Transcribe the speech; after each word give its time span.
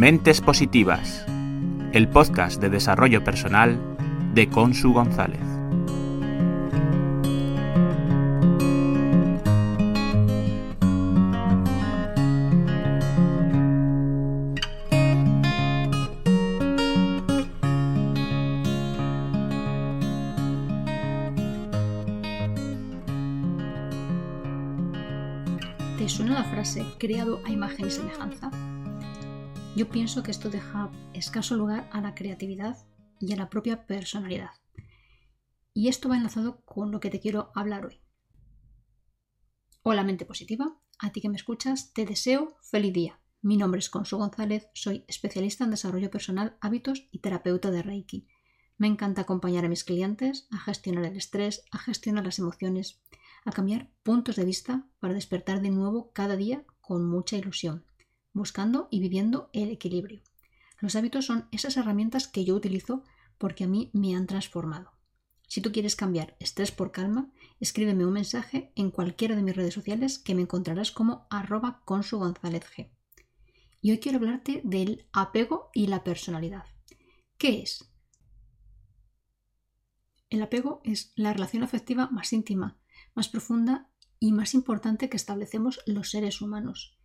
Mentes 0.00 0.40
Positivas, 0.40 1.26
el 1.92 2.08
podcast 2.08 2.58
de 2.58 2.70
desarrollo 2.70 3.22
personal 3.22 3.78
de 4.32 4.48
Consu 4.48 4.94
González. 4.94 5.42
¿Te 25.98 26.08
suena 26.08 26.32
la 26.32 26.44
frase 26.44 26.86
creado 26.98 27.42
a 27.44 27.50
imagen 27.50 27.88
y 27.88 27.90
semejanza? 27.90 28.50
Yo 29.76 29.88
pienso 29.88 30.24
que 30.24 30.32
esto 30.32 30.50
deja 30.50 30.90
escaso 31.14 31.56
lugar 31.56 31.88
a 31.92 32.00
la 32.00 32.16
creatividad 32.16 32.76
y 33.20 33.32
a 33.32 33.36
la 33.36 33.48
propia 33.48 33.86
personalidad. 33.86 34.50
Y 35.72 35.86
esto 35.86 36.08
va 36.08 36.16
enlazado 36.16 36.60
con 36.64 36.90
lo 36.90 36.98
que 36.98 37.08
te 37.08 37.20
quiero 37.20 37.52
hablar 37.54 37.86
hoy. 37.86 38.00
Hola 39.84 40.02
mente 40.02 40.26
positiva, 40.26 40.76
a 40.98 41.12
ti 41.12 41.20
que 41.20 41.28
me 41.28 41.36
escuchas, 41.36 41.92
te 41.92 42.04
deseo 42.04 42.56
feliz 42.62 42.92
día. 42.92 43.20
Mi 43.42 43.56
nombre 43.56 43.78
es 43.78 43.90
Consu 43.90 44.18
González, 44.18 44.66
soy 44.74 45.04
especialista 45.06 45.62
en 45.62 45.70
desarrollo 45.70 46.10
personal, 46.10 46.58
hábitos 46.60 47.06
y 47.12 47.20
terapeuta 47.20 47.70
de 47.70 47.82
Reiki. 47.82 48.26
Me 48.76 48.88
encanta 48.88 49.22
acompañar 49.22 49.64
a 49.64 49.68
mis 49.68 49.84
clientes 49.84 50.48
a 50.50 50.58
gestionar 50.58 51.04
el 51.04 51.16
estrés, 51.16 51.64
a 51.70 51.78
gestionar 51.78 52.24
las 52.24 52.40
emociones, 52.40 53.00
a 53.44 53.52
cambiar 53.52 53.88
puntos 54.02 54.34
de 54.34 54.44
vista 54.44 54.88
para 54.98 55.14
despertar 55.14 55.62
de 55.62 55.70
nuevo 55.70 56.10
cada 56.12 56.34
día 56.34 56.64
con 56.80 57.08
mucha 57.08 57.36
ilusión 57.36 57.84
buscando 58.32 58.88
y 58.90 59.00
viviendo 59.00 59.50
el 59.52 59.70
equilibrio. 59.70 60.22
Los 60.78 60.96
hábitos 60.96 61.26
son 61.26 61.48
esas 61.52 61.76
herramientas 61.76 62.28
que 62.28 62.44
yo 62.44 62.54
utilizo 62.54 63.04
porque 63.38 63.64
a 63.64 63.68
mí 63.68 63.90
me 63.92 64.14
han 64.14 64.26
transformado. 64.26 64.92
Si 65.46 65.60
tú 65.60 65.72
quieres 65.72 65.96
cambiar 65.96 66.36
estrés 66.38 66.70
por 66.70 66.92
calma, 66.92 67.32
escríbeme 67.58 68.06
un 68.06 68.12
mensaje 68.12 68.72
en 68.76 68.90
cualquiera 68.90 69.34
de 69.34 69.42
mis 69.42 69.56
redes 69.56 69.74
sociales 69.74 70.18
que 70.18 70.34
me 70.34 70.42
encontrarás 70.42 70.92
como 70.92 71.26
arroba 71.28 71.82
G. 71.86 72.90
Y 73.82 73.90
hoy 73.90 73.98
quiero 73.98 74.18
hablarte 74.18 74.60
del 74.62 75.06
apego 75.12 75.70
y 75.74 75.88
la 75.88 76.04
personalidad. 76.04 76.66
¿Qué 77.36 77.62
es? 77.62 77.90
El 80.28 80.42
apego 80.42 80.80
es 80.84 81.12
la 81.16 81.32
relación 81.32 81.64
afectiva 81.64 82.08
más 82.12 82.32
íntima, 82.32 82.78
más 83.14 83.28
profunda 83.28 83.90
y 84.20 84.30
más 84.30 84.54
importante 84.54 85.08
que 85.08 85.16
establecemos 85.16 85.80
los 85.86 86.10
seres 86.10 86.40
humanos. 86.40 86.96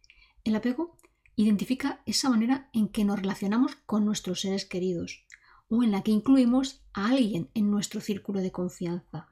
El 0.44 0.56
apego 0.56 0.98
identifica 1.36 2.02
esa 2.06 2.30
manera 2.30 2.70
en 2.74 2.88
que 2.88 3.06
nos 3.06 3.20
relacionamos 3.20 3.76
con 3.86 4.06
nuestros 4.06 4.42
seres 4.42 4.66
queridos 4.66 5.26
o 5.70 5.84
en 5.84 5.92
la 5.92 6.02
que 6.02 6.12
incluimos 6.12 6.86
a 6.94 7.10
alguien 7.10 7.50
en 7.54 7.72
nuestro 7.72 8.02
círculo 8.02 8.42
de 8.42 8.52
confianza. 8.52 9.30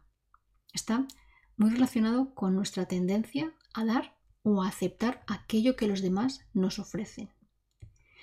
Está 0.74 1.08
muy 1.58 1.70
relacionado 1.70 2.34
con 2.34 2.56
nuestra 2.56 2.88
tendencia 2.88 3.54
a 3.74 3.86
dar 3.86 4.18
o 4.42 4.64
a 4.64 4.68
aceptar 4.68 5.24
aquello 5.28 5.76
que 5.76 5.88
los 5.88 6.02
demás 6.02 6.46
nos 6.54 6.80
ofrecen. 6.80 7.30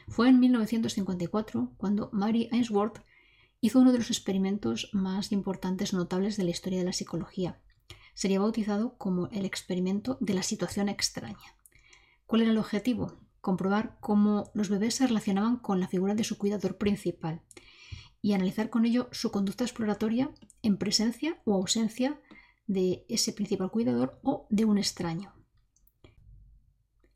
Fue 0.08 0.28
en 0.28 0.40
1954 0.40 1.72
cuando 1.76 2.10
Mary 2.12 2.48
Ainsworth 2.52 3.00
hizo 3.60 3.78
uno 3.78 3.92
de 3.92 3.98
los 3.98 4.10
experimentos 4.10 4.90
más 4.92 5.32
importantes 5.32 5.92
notables 5.92 6.36
de 6.36 6.44
la 6.44 6.50
historia 6.50 6.80
de 6.80 6.86
la 6.86 6.92
psicología. 6.92 7.60
Sería 8.14 8.40
bautizado 8.40 8.96
como 8.98 9.28
el 9.28 9.44
experimento 9.44 10.18
de 10.20 10.34
la 10.34 10.42
situación 10.42 10.88
extraña. 10.88 11.54
¿Cuál 12.26 12.42
era 12.42 12.50
el 12.50 12.58
objetivo? 12.58 13.18
Comprobar 13.40 13.96
cómo 14.00 14.50
los 14.54 14.68
bebés 14.68 14.94
se 14.96 15.06
relacionaban 15.06 15.56
con 15.56 15.80
la 15.80 15.88
figura 15.88 16.14
de 16.14 16.24
su 16.24 16.38
cuidador 16.38 16.76
principal 16.76 17.42
y 18.22 18.34
analizar 18.34 18.70
con 18.70 18.84
ello 18.84 19.08
su 19.12 19.30
conducta 19.30 19.64
exploratoria 19.64 20.30
en 20.62 20.76
presencia 20.76 21.40
o 21.44 21.54
ausencia 21.54 22.20
de 22.66 23.04
ese 23.08 23.32
principal 23.32 23.70
cuidador 23.70 24.20
o 24.22 24.46
de 24.50 24.64
un 24.64 24.78
extraño. 24.78 25.34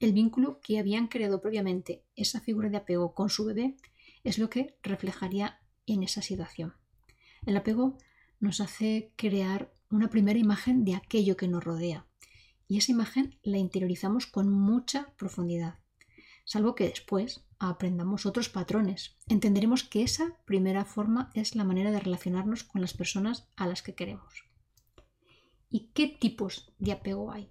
El 0.01 0.13
vínculo 0.13 0.61
que 0.61 0.79
habían 0.79 1.09
creado 1.09 1.41
previamente 1.41 2.05
esa 2.17 2.41
figura 2.41 2.69
de 2.69 2.79
apego 2.79 3.15
con 3.15 3.31
su 3.31 3.45
bebé 3.45 3.77
es 4.25 4.39
lo 4.39 4.51
que 4.51 4.77
reflejaría 4.83 5.61
en 5.87 6.03
esa 6.03 6.23
situación. 6.23 6.75
El 7.47 7.57
apego 7.57 7.99
nos 8.41 8.61
hace 8.61 9.13
crear 9.17 9.73
una 9.91 10.09
primera 10.09 10.39
imagen 10.39 10.85
de 10.85 10.95
aquello 10.95 11.37
que 11.37 11.49
nos 11.49 11.63
rodea 11.63 12.07
y 12.67 12.79
esa 12.79 12.93
imagen 12.93 13.39
la 13.43 13.59
interiorizamos 13.59 14.27
con 14.27 14.51
mucha 14.51 15.15
profundidad 15.17 15.84
salvo 16.45 16.75
que 16.75 16.89
después 16.89 17.45
aprendamos 17.59 18.27
otros 18.27 18.49
patrones. 18.49 19.17
Entenderemos 19.29 19.85
que 19.85 20.03
esa 20.03 20.37
primera 20.45 20.85
forma 20.85 21.31
es 21.35 21.57
la 21.57 21.65
manera 21.65 21.91
de 21.91 22.01
relacionarnos 22.01 22.65
con 22.65 22.81
las 22.81 22.95
personas 22.95 23.49
a 23.57 23.67
las 23.67 23.83
que 23.83 23.95
queremos. 23.95 24.45
¿Y 25.71 25.91
qué 25.93 26.07
tipos 26.07 26.73
de 26.79 26.93
apego 26.93 27.33
hay? 27.33 27.51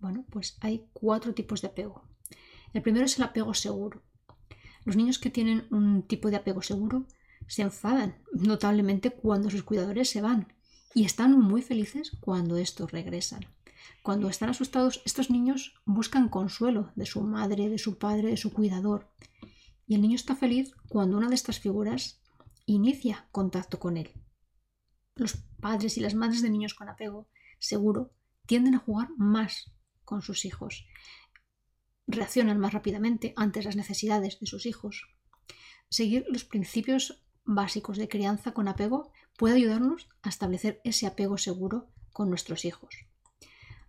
Bueno, 0.00 0.26
pues 0.30 0.58
hay 0.60 0.88
cuatro 0.92 1.32
tipos 1.32 1.62
de 1.62 1.68
apego. 1.68 2.04
El 2.72 2.82
primero 2.82 3.06
es 3.06 3.16
el 3.18 3.24
apego 3.24 3.54
seguro. 3.54 4.02
Los 4.84 4.96
niños 4.96 5.18
que 5.18 5.30
tienen 5.30 5.66
un 5.70 6.02
tipo 6.02 6.30
de 6.30 6.36
apego 6.36 6.62
seguro 6.62 7.06
se 7.46 7.62
enfadan 7.62 8.16
notablemente 8.32 9.10
cuando 9.10 9.50
sus 9.50 9.62
cuidadores 9.62 10.10
se 10.10 10.20
van 10.20 10.52
y 10.94 11.04
están 11.04 11.38
muy 11.38 11.62
felices 11.62 12.12
cuando 12.20 12.56
estos 12.56 12.90
regresan. 12.90 13.46
Cuando 14.02 14.28
están 14.28 14.48
asustados, 14.48 15.02
estos 15.04 15.30
niños 15.30 15.74
buscan 15.84 16.28
consuelo 16.28 16.92
de 16.96 17.06
su 17.06 17.22
madre, 17.22 17.68
de 17.68 17.78
su 17.78 17.98
padre, 17.98 18.28
de 18.28 18.36
su 18.36 18.52
cuidador. 18.52 19.10
Y 19.86 19.94
el 19.94 20.02
niño 20.02 20.16
está 20.16 20.36
feliz 20.36 20.74
cuando 20.88 21.16
una 21.16 21.28
de 21.28 21.34
estas 21.34 21.60
figuras 21.60 22.20
inicia 22.66 23.28
contacto 23.32 23.78
con 23.78 23.96
él. 23.96 24.12
Los 25.14 25.36
padres 25.60 25.98
y 25.98 26.00
las 26.00 26.14
madres 26.14 26.42
de 26.42 26.50
niños 26.50 26.74
con 26.74 26.88
apego, 26.88 27.28
seguro, 27.58 28.12
tienden 28.46 28.74
a 28.74 28.78
jugar 28.78 29.08
más 29.16 29.72
con 30.04 30.22
sus 30.22 30.44
hijos. 30.44 30.86
Reaccionan 32.06 32.58
más 32.58 32.72
rápidamente 32.72 33.32
ante 33.36 33.62
las 33.62 33.76
necesidades 33.76 34.40
de 34.40 34.46
sus 34.46 34.66
hijos. 34.66 35.06
Seguir 35.88 36.24
los 36.28 36.44
principios 36.44 37.22
básicos 37.44 37.98
de 37.98 38.08
crianza 38.08 38.52
con 38.52 38.68
apego 38.68 39.12
puede 39.36 39.56
ayudarnos 39.56 40.08
a 40.22 40.28
establecer 40.28 40.80
ese 40.84 41.06
apego 41.06 41.38
seguro 41.38 41.88
con 42.12 42.28
nuestros 42.28 42.64
hijos. 42.64 42.94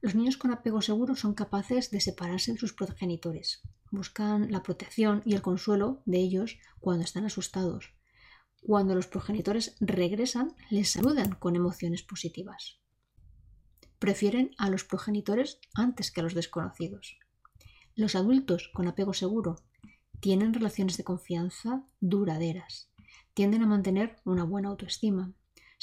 Los 0.03 0.15
niños 0.15 0.35
con 0.35 0.51
apego 0.51 0.81
seguro 0.81 1.15
son 1.15 1.33
capaces 1.33 1.89
de 1.89 2.01
separarse 2.01 2.51
de 2.51 2.57
sus 2.57 2.73
progenitores. 2.73 3.61
Buscan 3.89 4.51
la 4.51 4.61
protección 4.61 5.21
y 5.25 5.33
el 5.33 5.41
consuelo 5.41 6.03
de 6.05 6.17
ellos 6.17 6.57
cuando 6.81 7.05
están 7.05 7.23
asustados. 7.23 7.93
Cuando 8.61 8.95
los 8.95 9.07
progenitores 9.07 9.77
regresan, 9.79 10.57
les 10.69 10.89
saludan 10.91 11.35
con 11.35 11.55
emociones 11.55 12.03
positivas. 12.03 12.81
Prefieren 13.97 14.51
a 14.57 14.69
los 14.69 14.83
progenitores 14.83 15.61
antes 15.73 16.11
que 16.11 16.19
a 16.19 16.23
los 16.23 16.33
desconocidos. 16.33 17.17
Los 17.95 18.15
adultos 18.15 18.71
con 18.73 18.89
apego 18.89 19.13
seguro 19.13 19.55
tienen 20.19 20.53
relaciones 20.53 20.97
de 20.97 21.05
confianza 21.05 21.87
duraderas. 22.01 22.91
Tienden 23.33 23.63
a 23.63 23.67
mantener 23.67 24.17
una 24.25 24.43
buena 24.43 24.67
autoestima, 24.67 25.33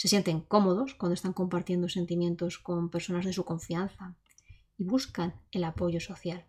se 0.00 0.08
sienten 0.08 0.40
cómodos 0.40 0.94
cuando 0.94 1.12
están 1.12 1.34
compartiendo 1.34 1.90
sentimientos 1.90 2.58
con 2.58 2.88
personas 2.88 3.26
de 3.26 3.34
su 3.34 3.44
confianza 3.44 4.16
y 4.78 4.84
buscan 4.84 5.34
el 5.52 5.62
apoyo 5.62 6.00
social. 6.00 6.46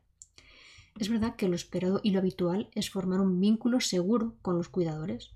Es 0.98 1.09
verdad 1.09 1.36
que 1.36 1.50
lo 1.50 1.56
esperado 1.56 2.00
y 2.01 2.12
lo 2.12 2.19
habitual 2.19 2.69
es 2.75 2.89
formar 2.89 3.19
un 3.19 3.42
vínculo 3.42 3.81
seguro 3.81 4.38
con 4.42 4.56
los 4.56 4.69
cuidadores. 4.69 5.33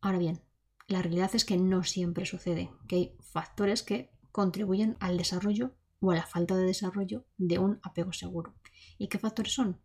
Ahora 0.00 0.16
bien, 0.16 0.40
la 0.86 1.02
realidad 1.02 1.30
es 1.34 1.44
que 1.44 1.58
no 1.58 1.84
siempre 1.84 2.24
sucede, 2.24 2.70
que 2.88 2.96
hay 2.96 3.16
factores 3.20 3.82
que 3.82 4.10
contribuyen 4.32 4.96
al 4.98 5.18
desarrollo 5.18 5.74
o 6.00 6.12
a 6.12 6.14
la 6.14 6.24
falta 6.26 6.56
de 6.56 6.64
desarrollo 6.64 7.26
de 7.36 7.58
un 7.58 7.78
apego 7.82 8.14
seguro. 8.14 8.54
¿Y 8.96 9.08
qué 9.08 9.18
factores 9.18 9.52
son? 9.52 9.82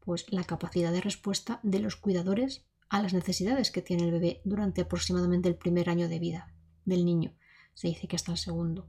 Pues 0.00 0.32
la 0.32 0.44
capacidad 0.44 0.92
de 0.92 1.02
respuesta 1.02 1.60
de 1.62 1.78
los 1.78 1.96
cuidadores 1.96 2.64
a 2.88 3.02
las 3.02 3.12
necesidades 3.12 3.70
que 3.70 3.82
tiene 3.82 4.04
el 4.04 4.12
bebé 4.12 4.40
durante 4.46 4.80
aproximadamente 4.80 5.50
el 5.50 5.56
primer 5.56 5.90
año 5.90 6.08
de 6.08 6.20
vida 6.20 6.55
del 6.86 7.04
niño. 7.04 7.34
Se 7.74 7.88
dice 7.88 8.08
que 8.08 8.16
hasta 8.16 8.32
el 8.32 8.38
segundo. 8.38 8.88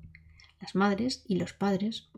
Las 0.62 0.76
madres 0.76 1.24
y 1.28 1.36
los 1.36 1.54
padres 1.54 2.10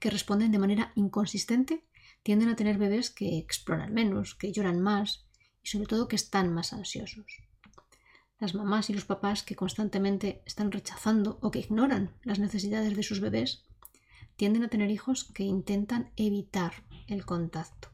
que 0.00 0.10
responden 0.10 0.50
de 0.50 0.58
manera 0.58 0.92
inconsistente 0.96 1.84
tienden 2.22 2.48
a 2.48 2.56
tener 2.56 2.78
bebés 2.78 3.10
que 3.10 3.38
exploran 3.38 3.94
menos, 3.94 4.34
que 4.34 4.50
lloran 4.50 4.80
más 4.80 5.26
y 5.62 5.68
sobre 5.68 5.86
todo 5.86 6.08
que 6.08 6.16
están 6.16 6.52
más 6.52 6.72
ansiosos. 6.72 7.38
Las 8.38 8.54
mamás 8.54 8.90
y 8.90 8.94
los 8.94 9.04
papás 9.04 9.42
que 9.42 9.54
constantemente 9.54 10.42
están 10.44 10.72
rechazando 10.72 11.38
o 11.40 11.50
que 11.50 11.60
ignoran 11.60 12.10
las 12.22 12.38
necesidades 12.38 12.96
de 12.96 13.02
sus 13.02 13.20
bebés 13.20 13.64
tienden 14.36 14.64
a 14.64 14.68
tener 14.68 14.90
hijos 14.90 15.24
que 15.32 15.44
intentan 15.44 16.10
evitar 16.16 16.84
el 17.06 17.24
contacto. 17.24 17.90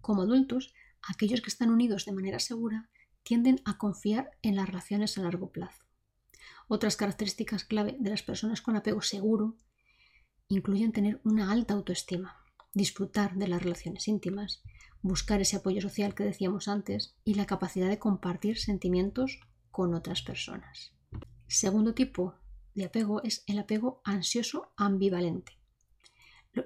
Como 0.00 0.22
adultos, 0.22 0.74
aquellos 1.02 1.40
que 1.40 1.48
están 1.48 1.70
unidos 1.70 2.04
de 2.04 2.12
manera 2.12 2.38
segura 2.38 2.90
tienden 3.22 3.60
a 3.64 3.78
confiar 3.78 4.30
en 4.42 4.56
las 4.56 4.68
relaciones 4.68 5.16
a 5.16 5.22
largo 5.22 5.50
plazo. 5.50 5.89
Otras 6.72 6.94
características 6.94 7.64
clave 7.64 7.96
de 7.98 8.10
las 8.10 8.22
personas 8.22 8.62
con 8.62 8.76
apego 8.76 9.02
seguro 9.02 9.56
incluyen 10.46 10.92
tener 10.92 11.20
una 11.24 11.50
alta 11.50 11.74
autoestima, 11.74 12.44
disfrutar 12.74 13.34
de 13.34 13.48
las 13.48 13.60
relaciones 13.60 14.06
íntimas, 14.06 14.62
buscar 15.02 15.40
ese 15.40 15.56
apoyo 15.56 15.80
social 15.80 16.14
que 16.14 16.22
decíamos 16.22 16.68
antes 16.68 17.16
y 17.24 17.34
la 17.34 17.46
capacidad 17.46 17.88
de 17.88 17.98
compartir 17.98 18.56
sentimientos 18.56 19.40
con 19.72 19.94
otras 19.94 20.22
personas. 20.22 20.92
Segundo 21.48 21.92
tipo 21.92 22.36
de 22.76 22.84
apego 22.84 23.20
es 23.24 23.42
el 23.48 23.58
apego 23.58 24.00
ansioso 24.04 24.72
ambivalente. 24.76 25.58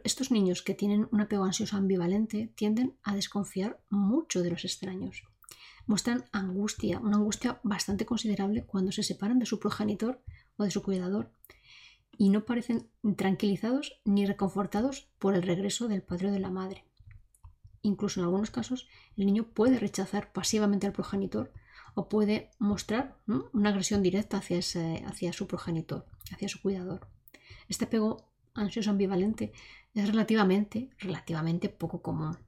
Estos 0.05 0.31
niños 0.31 0.61
que 0.61 0.75
tienen 0.75 1.09
un 1.13 1.23
apego 1.23 1.45
ansioso 1.45 1.79
ambivalente 1.79 2.53
tienden 2.57 2.99
a 3.05 3.15
desconfiar 3.15 3.81
mucho 3.89 4.43
de 4.43 4.51
los 4.51 4.67
extraños. 4.67 5.23
Muestran 5.87 6.25
angustia, 6.33 6.99
una 7.01 7.17
angustia 7.17 7.61
bastante 7.63 8.07
considerable 8.07 8.65
cuando 8.65 8.93
se 8.93 9.03
separan 9.03 9.39
de 9.39 9.47
su 9.47 9.59
progenitor 9.59 10.23
o 10.57 10.65
de 10.65 10.71
su 10.71 10.83
cuidador 10.83 11.31
y 12.17 12.31
no 12.31 12.45
parecen 12.45 12.89
tranquilizados 13.17 14.01
ni 14.05 14.25
reconfortados 14.25 15.09
por 15.19 15.35
el 15.35 15.43
regreso 15.43 15.89
del 15.89 16.03
padre 16.03 16.29
o 16.29 16.33
de 16.33 16.39
la 16.39 16.51
madre. 16.51 16.85
Incluso 17.83 18.21
en 18.21 18.25
algunos 18.25 18.51
casos 18.51 18.89
el 19.17 19.27
niño 19.27 19.45
puede 19.45 19.79
rechazar 19.79 20.33
pasivamente 20.33 20.87
al 20.87 20.93
progenitor 20.93 21.53
o 21.95 22.09
puede 22.09 22.51
mostrar 22.59 23.19
una 23.53 23.71
agresión 23.71 24.03
directa 24.03 24.39
hacia, 24.39 24.59
hacia 25.07 25.33
su 25.33 25.47
progenitor, 25.47 26.07
hacia 26.33 26.49
su 26.49 26.61
cuidador. 26.61 27.07
Este 27.69 27.85
apego 27.85 28.31
ansioso 28.55 28.91
ambivalente 28.91 29.53
es 29.95 30.07
relativamente, 30.09 30.91
relativamente 30.99 31.69
poco 31.69 32.03
común. 32.03 32.39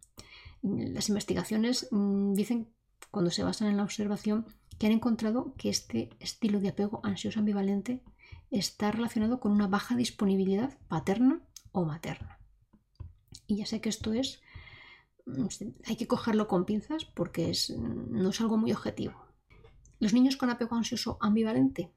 Las 0.62 1.08
investigaciones 1.08 1.88
mm, 1.90 2.32
dicen, 2.32 2.68
cuando 3.16 3.30
se 3.30 3.44
basan 3.44 3.68
en 3.68 3.78
la 3.78 3.82
observación, 3.82 4.44
que 4.78 4.84
han 4.84 4.92
encontrado 4.92 5.54
que 5.56 5.70
este 5.70 6.10
estilo 6.20 6.60
de 6.60 6.68
apego 6.68 7.00
ansioso 7.02 7.38
ambivalente 7.38 8.04
está 8.50 8.92
relacionado 8.92 9.40
con 9.40 9.52
una 9.52 9.68
baja 9.68 9.96
disponibilidad 9.96 10.76
paterna 10.86 11.40
o 11.72 11.86
materna. 11.86 12.38
Y 13.46 13.56
ya 13.56 13.64
sé 13.64 13.80
que 13.80 13.88
esto 13.88 14.12
es, 14.12 14.42
hay 15.86 15.96
que 15.96 16.06
cogerlo 16.06 16.46
con 16.46 16.66
pinzas 16.66 17.06
porque 17.06 17.48
es, 17.48 17.70
no 17.70 18.28
es 18.28 18.40
algo 18.42 18.58
muy 18.58 18.70
objetivo. 18.72 19.14
Los 19.98 20.12
niños 20.12 20.36
con 20.36 20.50
apego 20.50 20.76
ansioso 20.76 21.16
ambivalente 21.22 21.94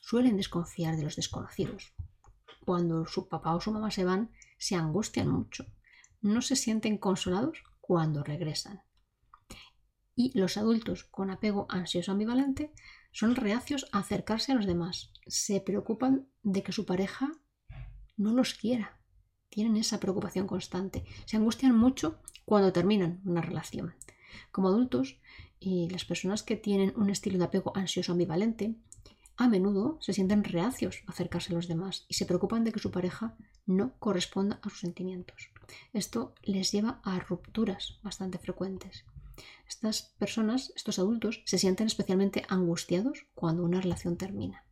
suelen 0.00 0.36
desconfiar 0.36 0.96
de 0.96 1.04
los 1.04 1.14
desconocidos. 1.14 1.94
Cuando 2.64 3.06
su 3.06 3.28
papá 3.28 3.54
o 3.54 3.60
su 3.60 3.70
mamá 3.70 3.92
se 3.92 4.04
van, 4.04 4.32
se 4.58 4.74
angustian 4.74 5.28
mucho. 5.28 5.64
No 6.22 6.42
se 6.42 6.56
sienten 6.56 6.98
consolados 6.98 7.62
cuando 7.80 8.24
regresan. 8.24 8.82
Y 10.16 10.36
los 10.36 10.56
adultos 10.56 11.04
con 11.04 11.30
apego 11.30 11.66
ansioso 11.68 12.10
ambivalente 12.10 12.72
son 13.12 13.36
reacios 13.36 13.86
a 13.92 14.00
acercarse 14.00 14.50
a 14.50 14.54
los 14.56 14.66
demás. 14.66 15.12
Se 15.26 15.60
preocupan 15.60 16.26
de 16.42 16.62
que 16.62 16.72
su 16.72 16.84
pareja 16.84 17.30
no 18.16 18.32
los 18.32 18.54
quiera. 18.54 18.98
Tienen 19.48 19.76
esa 19.76 20.00
preocupación 20.00 20.46
constante. 20.48 21.04
Se 21.26 21.36
angustian 21.36 21.76
mucho 21.76 22.18
cuando 22.44 22.72
terminan 22.72 23.20
una 23.24 23.42
relación. 23.42 23.94
Como 24.50 24.68
adultos, 24.68 25.20
y 25.58 25.88
las 25.88 26.04
personas 26.04 26.42
que 26.42 26.56
tienen 26.56 26.92
un 26.96 27.10
estilo 27.10 27.38
de 27.38 27.44
apego 27.44 27.72
ansioso 27.76 28.12
ambivalente 28.12 28.74
a 29.36 29.48
menudo 29.48 29.98
se 30.00 30.12
sienten 30.12 30.44
reacios 30.44 31.02
a 31.06 31.12
acercarse 31.12 31.52
a 31.52 31.56
los 31.56 31.68
demás 31.68 32.06
y 32.08 32.14
se 32.14 32.24
preocupan 32.24 32.64
de 32.64 32.72
que 32.72 32.80
su 32.80 32.90
pareja 32.90 33.36
no 33.66 33.94
corresponda 33.98 34.60
a 34.62 34.70
sus 34.70 34.80
sentimientos. 34.80 35.50
Esto 35.92 36.34
les 36.42 36.72
lleva 36.72 37.00
a 37.04 37.18
rupturas 37.18 37.98
bastante 38.02 38.38
frecuentes. 38.38 39.04
Estas 39.68 40.14
personas, 40.18 40.72
estos 40.76 40.98
adultos, 40.98 41.42
se 41.44 41.58
sienten 41.58 41.86
especialmente 41.86 42.44
angustiados 42.48 43.26
cuando 43.34 43.64
una 43.64 43.80
relación 43.80 44.16
termina. 44.16 44.64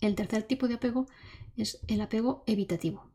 El 0.00 0.14
tercer 0.14 0.44
tipo 0.44 0.68
de 0.68 0.74
apego 0.74 1.06
es 1.56 1.80
el 1.88 2.00
apego 2.00 2.44
evitativo. 2.46 3.10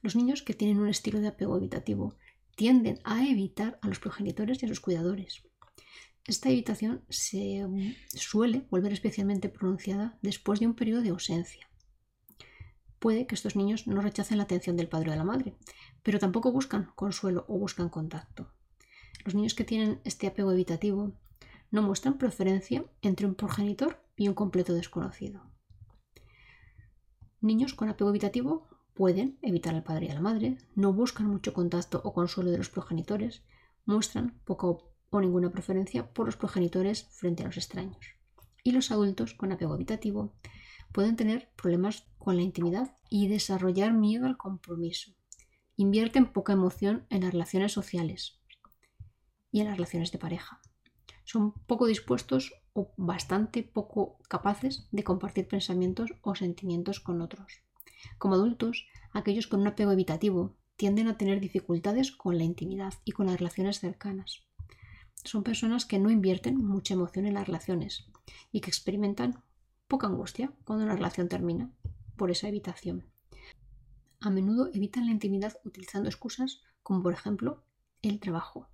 Los 0.00 0.16
niños 0.16 0.42
que 0.42 0.54
tienen 0.54 0.78
un 0.78 0.88
estilo 0.88 1.20
de 1.20 1.28
apego 1.28 1.56
evitativo 1.56 2.16
tienden 2.56 3.00
a 3.04 3.26
evitar 3.26 3.78
a 3.82 3.88
los 3.88 3.98
progenitores 3.98 4.62
y 4.62 4.66
a 4.66 4.68
sus 4.68 4.80
cuidadores. 4.80 5.42
Esta 6.24 6.50
evitación 6.50 7.04
se 7.08 7.66
suele 8.08 8.66
volver 8.70 8.92
especialmente 8.92 9.48
pronunciada 9.48 10.18
después 10.22 10.60
de 10.60 10.66
un 10.66 10.74
periodo 10.74 11.02
de 11.02 11.10
ausencia 11.10 11.71
puede 13.02 13.26
que 13.26 13.34
estos 13.34 13.56
niños 13.56 13.88
no 13.88 14.00
rechacen 14.00 14.38
la 14.38 14.44
atención 14.44 14.76
del 14.76 14.88
padre 14.88 15.08
o 15.08 15.10
de 15.10 15.18
la 15.18 15.24
madre, 15.24 15.56
pero 16.04 16.20
tampoco 16.20 16.52
buscan 16.52 16.92
consuelo 16.94 17.44
o 17.48 17.58
buscan 17.58 17.88
contacto. 17.88 18.52
Los 19.24 19.34
niños 19.34 19.54
que 19.54 19.64
tienen 19.64 20.00
este 20.04 20.28
apego 20.28 20.52
evitativo 20.52 21.12
no 21.72 21.82
muestran 21.82 22.16
preferencia 22.16 22.84
entre 23.02 23.26
un 23.26 23.34
progenitor 23.34 24.00
y 24.16 24.28
un 24.28 24.34
completo 24.34 24.72
desconocido. 24.72 25.42
Niños 27.40 27.74
con 27.74 27.88
apego 27.88 28.10
evitativo 28.10 28.68
pueden 28.94 29.36
evitar 29.42 29.74
al 29.74 29.82
padre 29.82 30.06
y 30.06 30.10
a 30.10 30.14
la 30.14 30.20
madre, 30.20 30.58
no 30.76 30.92
buscan 30.92 31.26
mucho 31.26 31.52
contacto 31.52 32.00
o 32.04 32.12
consuelo 32.12 32.52
de 32.52 32.58
los 32.58 32.70
progenitores, 32.70 33.42
muestran 33.84 34.38
poca 34.44 34.68
o 34.68 35.20
ninguna 35.20 35.50
preferencia 35.50 36.12
por 36.14 36.26
los 36.26 36.36
progenitores 36.36 37.08
frente 37.10 37.42
a 37.42 37.46
los 37.46 37.56
extraños. 37.56 38.14
Y 38.62 38.70
los 38.70 38.92
adultos 38.92 39.34
con 39.34 39.50
apego 39.50 39.74
evitativo 39.74 40.34
pueden 40.92 41.16
tener 41.16 41.50
problemas 41.56 42.06
con 42.18 42.36
la 42.36 42.42
intimidad 42.42 42.96
y 43.10 43.28
desarrollar 43.28 43.92
miedo 43.92 44.26
al 44.26 44.36
compromiso. 44.36 45.12
Invierten 45.76 46.32
poca 46.32 46.52
emoción 46.52 47.06
en 47.10 47.22
las 47.22 47.32
relaciones 47.32 47.72
sociales 47.72 48.40
y 49.50 49.60
en 49.60 49.66
las 49.66 49.76
relaciones 49.76 50.12
de 50.12 50.18
pareja. 50.18 50.60
Son 51.24 51.52
poco 51.66 51.86
dispuestos 51.86 52.52
o 52.74 52.92
bastante 52.96 53.62
poco 53.62 54.18
capaces 54.28 54.88
de 54.92 55.04
compartir 55.04 55.48
pensamientos 55.48 56.14
o 56.22 56.34
sentimientos 56.34 57.00
con 57.00 57.20
otros. 57.20 57.62
Como 58.18 58.34
adultos, 58.34 58.86
aquellos 59.12 59.46
con 59.46 59.60
un 59.60 59.68
apego 59.68 59.92
evitativo 59.92 60.56
tienden 60.76 61.08
a 61.08 61.16
tener 61.16 61.40
dificultades 61.40 62.12
con 62.12 62.38
la 62.38 62.44
intimidad 62.44 62.94
y 63.04 63.12
con 63.12 63.26
las 63.26 63.38
relaciones 63.38 63.78
cercanas. 63.78 64.42
Son 65.24 65.44
personas 65.44 65.84
que 65.84 65.98
no 65.98 66.10
invierten 66.10 66.56
mucha 66.56 66.94
emoción 66.94 67.26
en 67.26 67.34
las 67.34 67.46
relaciones 67.46 68.06
y 68.50 68.60
que 68.60 68.70
experimentan 68.70 69.42
poca 69.92 70.06
angustia 70.06 70.50
cuando 70.64 70.86
una 70.86 70.96
relación 70.96 71.28
termina 71.28 71.70
por 72.16 72.30
esa 72.30 72.48
evitación. 72.48 73.04
A 74.20 74.30
menudo 74.30 74.70
evitan 74.72 75.04
la 75.04 75.12
intimidad 75.12 75.58
utilizando 75.64 76.08
excusas 76.08 76.62
como 76.82 77.02
por 77.02 77.12
ejemplo 77.12 77.66
el 78.00 78.18
trabajo. 78.18 78.70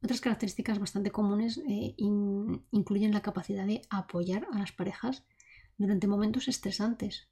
Otras 0.00 0.20
características 0.20 0.78
bastante 0.78 1.10
comunes 1.10 1.58
eh, 1.68 1.96
incluyen 1.98 3.12
la 3.12 3.20
capacidad 3.22 3.66
de 3.66 3.82
apoyar 3.90 4.46
a 4.52 4.60
las 4.60 4.70
parejas 4.70 5.24
durante 5.76 6.06
momentos 6.06 6.46
estresantes 6.46 7.28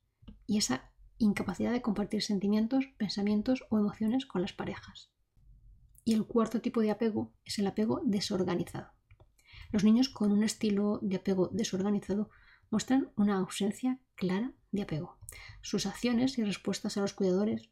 y 0.49 0.59
esa 0.59 0.91
incapacidad 1.19 1.71
de 1.71 1.83
compartir 1.83 2.23
sentimientos, 2.23 2.87
pensamientos 2.99 3.63
o 3.71 3.79
emociones 3.79 4.27
con 4.27 4.43
las 4.43 4.53
parejas. 4.53 5.13
Y 6.05 6.15
el 6.15 6.27
cuarto 6.27 6.61
tipo 6.61 6.81
de 6.81 6.91
apego 6.91 7.33
es 7.45 7.61
el 7.61 7.69
apego 7.69 8.01
desorganizado. 8.05 8.91
Los 9.71 9.85
niños 9.85 10.09
con 10.09 10.33
un 10.33 10.43
estilo 10.43 10.99
de 11.03 11.17
apego 11.17 11.51
desorganizado 11.53 12.31
muestran 12.71 13.13
una 13.17 13.37
ausencia 13.39 13.99
clara 14.15 14.53
de 14.73 14.83
apego. 14.83 15.19
Sus 15.63 15.87
acciones 15.87 16.39
y 16.39 16.45
respuestas 16.45 16.97
a 16.97 17.01
los 17.01 17.15
cuidadores 17.15 17.71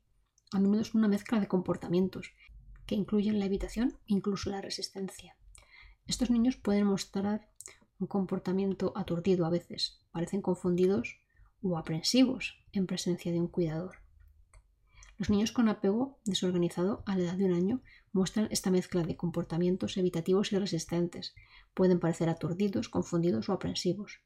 a 0.52 0.60
menudo 0.60 0.84
son 0.84 1.00
una 1.00 1.08
mezcla 1.08 1.40
de 1.40 1.48
comportamientos 1.48 2.32
que 2.86 2.94
incluyen 2.94 3.38
la 3.38 3.46
evitación 3.46 3.98
e 4.06 4.14
incluso 4.14 4.50
la 4.50 4.60
resistencia. 4.60 5.36
Estos 6.06 6.30
niños 6.30 6.56
pueden 6.56 6.86
mostrar 6.86 7.48
un 7.98 8.06
comportamiento 8.06 8.92
aturdido 8.94 9.46
a 9.46 9.50
veces, 9.50 10.00
parecen 10.12 10.42
confundidos 10.42 11.20
o 11.62 11.78
aprensivos 11.78 12.58
en 12.72 12.86
presencia 12.86 13.32
de 13.32 13.40
un 13.40 13.48
cuidador. 13.48 13.96
Los 15.16 15.30
niños 15.30 15.52
con 15.52 15.68
apego 15.68 16.18
desorganizado 16.24 17.04
a 17.06 17.16
la 17.16 17.24
edad 17.24 17.34
de 17.34 17.44
un 17.44 17.54
año 17.54 17.82
muestran 18.12 18.48
esta 18.50 18.70
mezcla 18.70 19.04
de 19.04 19.16
comportamientos 19.16 19.96
evitativos 19.96 20.52
y 20.52 20.58
resistentes. 20.58 21.34
Pueden 21.72 22.00
parecer 22.00 22.28
aturdidos, 22.28 22.88
confundidos 22.88 23.48
o 23.48 23.52
aprensivos 23.52 24.20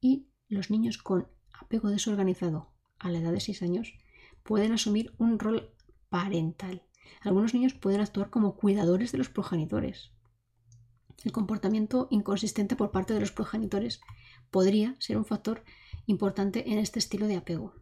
y 0.00 0.28
los 0.48 0.70
niños 0.70 0.98
con 0.98 1.28
apego 1.52 1.90
desorganizado 1.90 2.72
a 2.98 3.10
la 3.10 3.18
edad 3.18 3.32
de 3.32 3.40
6 3.40 3.62
años 3.62 3.94
pueden 4.42 4.72
asumir 4.72 5.14
un 5.18 5.38
rol 5.38 5.74
parental. 6.08 6.82
Algunos 7.22 7.54
niños 7.54 7.74
pueden 7.74 8.00
actuar 8.00 8.30
como 8.30 8.56
cuidadores 8.56 9.12
de 9.12 9.18
los 9.18 9.28
progenitores. 9.28 10.12
El 11.24 11.32
comportamiento 11.32 12.08
inconsistente 12.10 12.76
por 12.76 12.92
parte 12.92 13.14
de 13.14 13.20
los 13.20 13.32
progenitores 13.32 14.00
podría 14.50 14.96
ser 15.00 15.16
un 15.16 15.24
factor 15.24 15.64
importante 16.06 16.70
en 16.70 16.78
este 16.78 16.98
estilo 16.98 17.26
de 17.26 17.36
apego. 17.36 17.74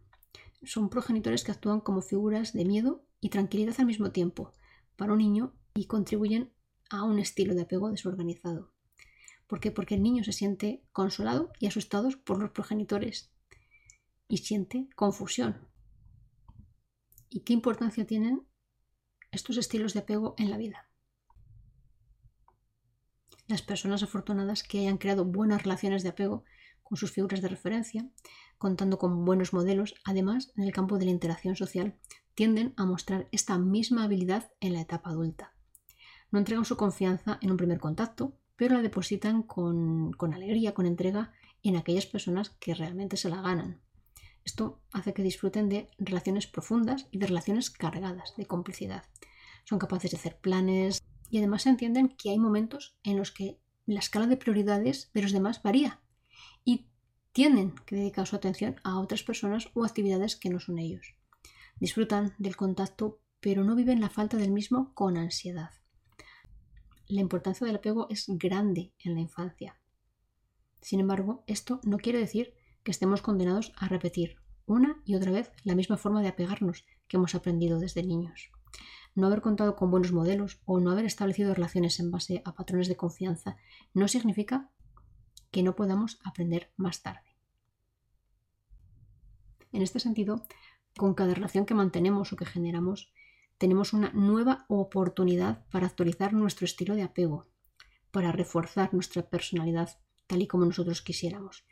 Son 0.63 0.89
progenitores 0.89 1.43
que 1.43 1.51
actúan 1.51 1.79
como 1.79 2.01
figuras 2.01 2.53
de 2.53 2.65
miedo 2.65 3.05
y 3.21 3.29
tranquilidad 3.29 3.75
al 3.77 3.85
mismo 3.85 4.11
tiempo 4.11 4.53
para 4.95 5.13
un 5.13 5.19
niño 5.19 5.53
y 5.75 5.85
contribuyen 5.85 6.53
a 6.89 7.03
un 7.03 7.19
estilo 7.19 7.53
de 7.53 7.63
apego 7.63 7.91
desorganizado. 7.91 8.74
¿Por 9.47 9.59
qué? 9.59 9.71
Porque 9.71 9.95
el 9.95 10.03
niño 10.03 10.23
se 10.23 10.31
siente 10.31 10.83
consolado 10.91 11.51
y 11.59 11.67
asustado 11.67 12.09
por 12.23 12.39
los 12.39 12.51
progenitores 12.51 13.31
y 14.27 14.37
siente 14.37 14.89
confusión. 14.95 15.67
¿Y 17.29 17.41
qué 17.41 17.53
importancia 17.53 18.07
tienen 18.07 18.47
estos 19.31 19.57
estilos 19.57 19.93
de 19.93 19.99
apego 19.99 20.35
en 20.37 20.49
la 20.49 20.57
vida? 20.57 20.89
Las 23.47 23.61
personas 23.61 24.01
afortunadas 24.01 24.63
que 24.63 24.79
hayan 24.79 24.97
creado 24.97 25.25
buenas 25.25 25.61
relaciones 25.63 26.01
de 26.01 26.09
apego 26.09 26.43
con 26.81 26.97
sus 26.97 27.11
figuras 27.11 27.41
de 27.41 27.47
referencia, 27.47 28.09
contando 28.57 28.97
con 28.97 29.25
buenos 29.25 29.53
modelos, 29.53 29.95
además 30.03 30.51
en 30.55 30.63
el 30.63 30.71
campo 30.71 30.97
de 30.97 31.05
la 31.05 31.11
interacción 31.11 31.55
social, 31.55 31.99
tienden 32.33 32.73
a 32.77 32.85
mostrar 32.85 33.27
esta 33.31 33.57
misma 33.57 34.03
habilidad 34.03 34.51
en 34.59 34.73
la 34.73 34.81
etapa 34.81 35.09
adulta. 35.09 35.53
No 36.31 36.39
entregan 36.39 36.65
su 36.65 36.77
confianza 36.77 37.37
en 37.41 37.51
un 37.51 37.57
primer 37.57 37.79
contacto, 37.79 38.37
pero 38.55 38.75
la 38.75 38.81
depositan 38.81 39.43
con, 39.43 40.15
alegría, 40.33 40.73
con 40.73 40.85
entrega 40.85 41.33
en 41.63 41.75
aquellas 41.75 42.05
personas 42.05 42.51
que 42.59 42.73
realmente 42.73 43.17
se 43.17 43.29
la 43.29 43.41
ganan. 43.41 43.81
Esto 44.43 44.81
hace 44.93 45.13
que 45.13 45.23
disfruten 45.23 45.69
de 45.69 45.89
relaciones 45.97 46.47
profundas 46.47 47.07
y 47.11 47.17
de 47.17 47.27
relaciones 47.27 47.69
cargadas 47.69 48.35
de 48.37 48.45
complicidad. 48.45 49.03
Son 49.63 49.79
capaces 49.79 50.11
de 50.11 50.17
hacer 50.17 50.37
planes 50.37 51.01
y 51.29 51.39
además 51.39 51.65
entienden 51.65 52.09
que 52.09 52.29
hay 52.29 52.37
momentos 52.37 52.97
en 53.03 53.17
los 53.17 53.31
que 53.31 53.59
la 53.87 53.99
escala 53.99 54.27
de 54.27 54.37
prioridades 54.37 55.11
de 55.13 55.21
los 55.21 55.31
demás 55.31 55.61
varía 55.63 56.01
y 56.63 56.87
tienen 57.31 57.75
que 57.85 57.95
dedicar 57.95 58.27
su 58.27 58.35
atención 58.35 58.79
a 58.83 58.99
otras 58.99 59.23
personas 59.23 59.69
o 59.73 59.83
actividades 59.83 60.35
que 60.35 60.49
no 60.49 60.59
son 60.59 60.79
ellos. 60.79 61.15
Disfrutan 61.79 62.33
del 62.37 62.55
contacto, 62.55 63.19
pero 63.39 63.63
no 63.63 63.75
viven 63.75 63.99
la 63.99 64.09
falta 64.09 64.37
del 64.37 64.51
mismo 64.51 64.93
con 64.93 65.17
ansiedad. 65.17 65.71
La 67.07 67.21
importancia 67.21 67.67
del 67.67 67.75
apego 67.75 68.07
es 68.09 68.25
grande 68.27 68.91
en 68.99 69.13
la 69.13 69.21
infancia. 69.21 69.79
Sin 70.81 70.99
embargo, 70.99 71.43
esto 71.45 71.79
no 71.83 71.97
quiere 71.97 72.19
decir 72.19 72.53
que 72.83 72.91
estemos 72.91 73.21
condenados 73.21 73.73
a 73.77 73.87
repetir 73.87 74.37
una 74.65 75.01
y 75.05 75.15
otra 75.15 75.31
vez 75.31 75.51
la 75.63 75.75
misma 75.75 75.97
forma 75.97 76.21
de 76.21 76.29
apegarnos 76.29 76.85
que 77.07 77.17
hemos 77.17 77.35
aprendido 77.35 77.79
desde 77.79 78.03
niños. 78.03 78.49
No 79.13 79.27
haber 79.27 79.41
contado 79.41 79.75
con 79.75 79.91
buenos 79.91 80.11
modelos 80.11 80.61
o 80.65 80.79
no 80.79 80.91
haber 80.91 81.05
establecido 81.05 81.53
relaciones 81.53 81.99
en 81.99 82.09
base 82.09 82.41
a 82.43 82.53
patrones 82.53 82.87
de 82.87 82.97
confianza 82.97 83.57
no 83.93 84.07
significa 84.07 84.71
que 85.51 85.63
no 85.63 85.75
podamos 85.75 86.19
aprender 86.23 86.71
más 86.75 87.01
tarde. 87.01 87.37
En 89.71 89.81
este 89.81 89.99
sentido, 89.99 90.45
con 90.97 91.13
cada 91.13 91.33
relación 91.33 91.65
que 91.65 91.75
mantenemos 91.75 92.33
o 92.33 92.35
que 92.35 92.45
generamos, 92.45 93.13
tenemos 93.57 93.93
una 93.93 94.11
nueva 94.13 94.65
oportunidad 94.67 95.65
para 95.71 95.87
actualizar 95.87 96.33
nuestro 96.33 96.65
estilo 96.65 96.95
de 96.95 97.03
apego, 97.03 97.47
para 98.11 98.31
reforzar 98.31 98.93
nuestra 98.93 99.29
personalidad 99.29 99.97
tal 100.27 100.41
y 100.41 100.47
como 100.47 100.65
nosotros 100.65 101.01
quisiéramos. 101.01 101.65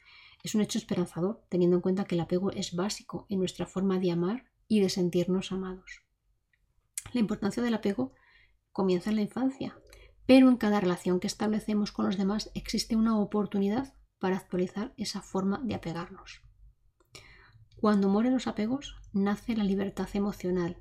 Es 0.44 0.56
un 0.56 0.62
hecho 0.62 0.78
esperanzador, 0.78 1.44
teniendo 1.50 1.78
en 1.78 1.82
cuenta 1.82 2.06
que 2.06 2.16
el 2.16 2.22
apego 2.22 2.52
es 2.52 2.76
básico 2.76 3.26
en 3.30 3.40
nuestra 3.40 3.66
forma 3.66 4.00
de 4.00 4.12
amar 4.12 4.46
y 4.68 4.82
de 4.82 4.90
sentirnos 4.90 5.52
amados. 5.52 6.04
La 7.14 7.20
importancia 7.20 7.64
del 7.64 7.74
apego 7.74 8.14
comienza 8.72 9.10
en 9.10 9.18
la 9.18 9.22
infancia, 9.22 9.78
pero 10.26 10.50
en 10.50 10.58
cada 10.58 10.80
relación 10.80 11.20
que 11.20 11.28
establecemos 11.28 11.92
con 11.92 12.06
los 12.06 12.18
demás 12.18 12.52
existe 12.56 12.96
una 12.96 13.20
oportunidad 13.20 13.94
para 14.20 14.38
actualizar 14.38 14.94
esa 14.98 15.22
forma 15.22 15.60
de 15.64 15.76
apegarnos. 15.76 16.42
Cuando 17.76 18.08
mueren 18.08 18.34
los 18.34 18.48
apegos, 18.48 18.96
nace 19.12 19.56
la 19.56 19.66
libertad 19.66 20.08
emocional, 20.14 20.78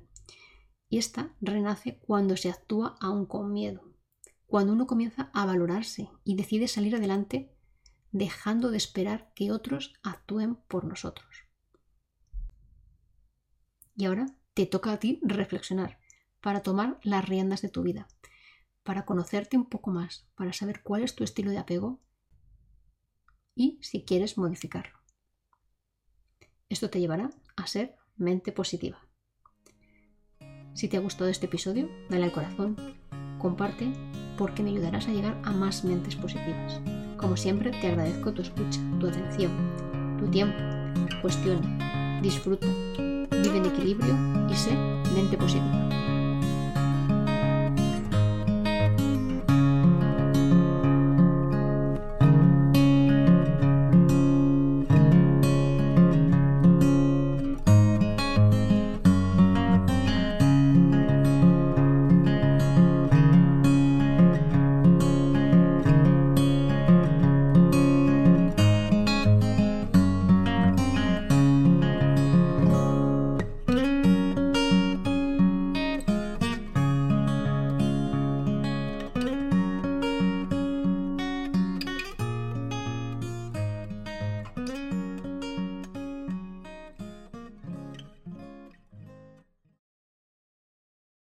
y 0.93 0.99
esta 0.99 1.33
renace 1.41 1.97
cuando 2.05 2.37
se 2.37 2.51
actúa 2.51 2.97
aún 3.01 3.25
con 3.25 3.51
miedo, 3.51 3.81
cuando 4.45 4.73
uno 4.73 4.85
comienza 4.85 5.31
a 5.33 5.43
valorarse 5.43 6.11
y 6.23 6.35
decide 6.35 6.67
salir 6.67 6.95
adelante 6.95 7.51
dejando 8.11 8.69
de 8.69 8.77
esperar 8.77 9.33
que 9.33 9.51
otros 9.51 9.95
actúen 10.03 10.53
por 10.67 10.85
nosotros. 10.85 11.27
Y 13.95 14.05
ahora 14.05 14.37
te 14.53 14.67
toca 14.67 14.91
a 14.91 14.99
ti 14.99 15.19
reflexionar 15.23 15.97
para 16.41 16.61
tomar 16.61 16.99
las 17.01 17.27
riendas 17.27 17.63
de 17.63 17.69
tu 17.69 17.81
vida, 17.81 18.07
para 18.83 19.03
conocerte 19.03 19.57
un 19.57 19.65
poco 19.65 19.89
más, 19.89 20.27
para 20.35 20.53
saber 20.53 20.83
cuál 20.83 21.01
es 21.01 21.15
tu 21.15 21.23
estilo 21.23 21.49
de 21.49 21.57
apego 21.57 22.03
y 23.55 23.79
si 23.81 24.05
quieres 24.05 24.37
modificarlo. 24.37 24.99
Esto 26.69 26.91
te 26.91 26.99
llevará 26.99 27.31
a 27.55 27.65
ser 27.65 27.95
mente 28.15 28.51
positiva. 28.51 29.07
Si 30.73 30.87
te 30.87 30.97
ha 30.97 31.01
gustado 31.01 31.29
este 31.29 31.45
episodio, 31.45 31.87
dale 32.09 32.25
al 32.25 32.31
corazón, 32.31 32.75
comparte 33.37 33.93
porque 34.37 34.63
me 34.63 34.71
ayudarás 34.71 35.07
a 35.07 35.11
llegar 35.11 35.39
a 35.43 35.51
más 35.51 35.83
mentes 35.83 36.15
positivas. 36.15 36.81
Como 37.17 37.37
siempre, 37.37 37.69
te 37.69 37.87
agradezco 37.87 38.33
tu 38.33 38.41
escucha, 38.41 38.79
tu 38.99 39.07
atención, 39.07 39.51
tu 40.17 40.27
tiempo. 40.31 40.57
Cuestiona, 41.21 42.19
disfruta, 42.21 42.67
vive 42.97 43.57
en 43.57 43.65
equilibrio 43.65 44.15
y 44.49 44.55
sé 44.55 44.71
mente 45.13 45.37
positiva. 45.37 45.89